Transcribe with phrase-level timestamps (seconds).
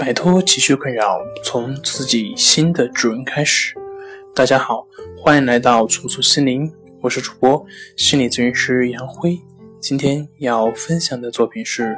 [0.00, 3.74] 摆脱情绪困扰，从自己新的主人开始。
[4.34, 4.86] 大家好，
[5.18, 7.62] 欢迎来到重塑心灵，我是主播
[7.98, 9.38] 心理咨询师杨辉。
[9.78, 11.94] 今天要分享的作品是：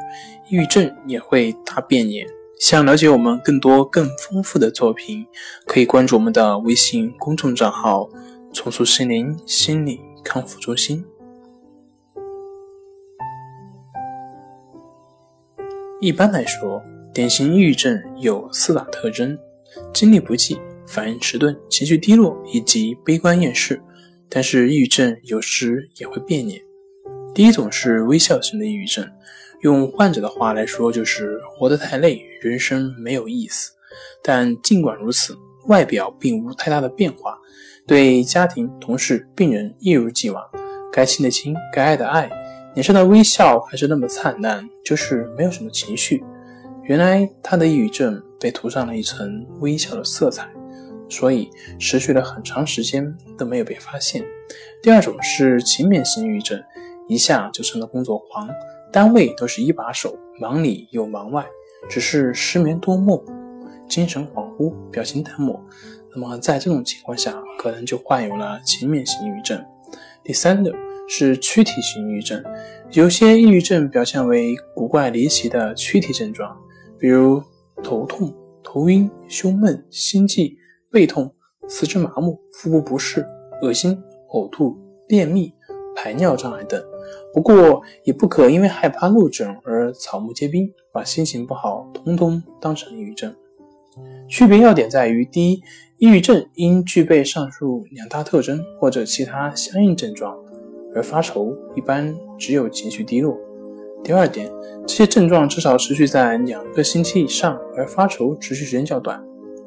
[0.51, 2.27] 抑郁症也会大变脸。
[2.59, 5.25] 想了解我们更多更丰富的作品，
[5.65, 8.11] 可以关注我们的微信公众账号
[8.53, 11.05] “重塑心灵心理康复中心”。
[16.03, 16.83] 一般来说。
[17.15, 19.39] 典型抑郁症有四大特征：
[19.93, 23.79] 精力不济、反应迟钝、情绪低落以及悲观厌世。
[24.31, 26.59] 但是，抑郁症有时也会变脸。
[27.35, 29.07] 第一种是微笑型的抑郁症，
[29.61, 33.73] 用患者的话来说，就是活得太累，人生没有意思。
[34.23, 37.39] 但尽管如此，外表并无太大的变化，
[37.87, 40.43] 对家庭、同事、病人一如既往，
[40.91, 42.31] 该亲的亲，该爱的爱，
[42.75, 46.25] 脸上的微笑还是那么灿烂，就是没有什么情绪。
[46.85, 50.49] 原来他的抑郁症被涂上了一层微笑的色彩，
[51.09, 54.25] 所以持续了很长时间都没有被发现。
[54.83, 56.61] 第二种是勤勉型抑郁症，
[57.09, 58.49] 一下就成了工作狂，
[58.93, 61.47] 单位都是一把手，忙里又忙外，
[61.89, 63.23] 只是失眠多梦，
[63.89, 65.65] 精神恍惚，表情淡漠。
[66.13, 69.65] 那么在这种情况下，可能就患有了勤勉型抑郁症。
[70.25, 70.75] 第三种
[71.09, 72.43] 是躯体型抑郁症，
[72.91, 76.59] 有些抑郁症表现为古怪离奇的躯体症状。
[77.03, 77.43] 比如
[77.83, 80.57] 头痛、头晕、胸闷、心悸、
[80.89, 81.35] 背痛、
[81.67, 83.27] 四肢麻木、腹部不适、
[83.61, 84.01] 恶心、
[84.31, 85.53] 呕吐、便秘、
[85.97, 86.81] 排尿障碍等。
[87.35, 93.35] 不过，也不可因为害怕路诊而草木皆兵，把心情不好通通当成抑郁症。
[94.29, 95.61] 区别要点在于：第一，
[95.99, 100.39] 抑郁症应具备上述两大特征或者其他相应症状，
[100.95, 103.37] 而发愁一般只有情绪低落。
[104.05, 104.51] 第二点，
[104.87, 109.23] 这些症状至少持续在两个星期以上，而发愁持续时间较短。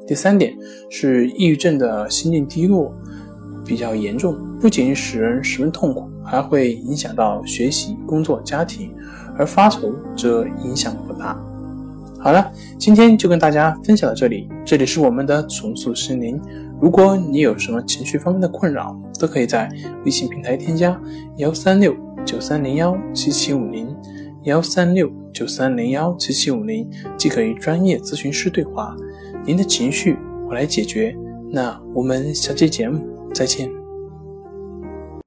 [0.06, 0.54] 第三点
[0.90, 2.94] 是抑郁症的心境低落
[3.64, 8.94] 比较严重，不仅使人十分痛苦，还会影响到学习、工作、家庭，
[9.36, 11.36] 而发愁则影响不大。
[12.20, 14.48] 好了，今天就跟大家分享到这里。
[14.64, 16.40] 这里是我们的重塑心灵。
[16.80, 19.68] 如果你有什么情绪方面的困扰，都可以在
[20.04, 21.00] 微信平台添加
[21.38, 23.88] 幺三六九三零幺七七五零。
[24.46, 28.96] 幺三六九三零幺七七五零，即可与专业咨询师对话。
[29.44, 30.16] 您的情绪
[30.48, 31.16] 我来解决。
[31.50, 33.75] 那我们下期节目再见。